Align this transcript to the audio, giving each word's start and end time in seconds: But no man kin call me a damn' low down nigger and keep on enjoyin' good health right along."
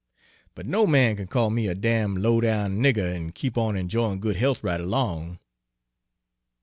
But 0.55 0.65
no 0.65 0.87
man 0.87 1.15
kin 1.17 1.27
call 1.27 1.51
me 1.51 1.67
a 1.67 1.75
damn' 1.75 2.15
low 2.17 2.41
down 2.41 2.79
nigger 2.79 3.13
and 3.15 3.35
keep 3.35 3.55
on 3.55 3.77
enjoyin' 3.77 4.19
good 4.19 4.35
health 4.35 4.63
right 4.63 4.81
along." 4.81 5.37